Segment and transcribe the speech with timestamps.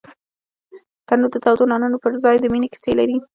[1.07, 3.17] تنور د تودو نانو پر ځای د مینې کیسې لري